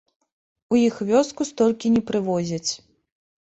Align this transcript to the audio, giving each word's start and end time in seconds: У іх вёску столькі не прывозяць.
У 0.75 0.79
іх 0.87 0.95
вёску 1.11 1.49
столькі 1.51 1.95
не 2.01 2.05
прывозяць. 2.11 2.67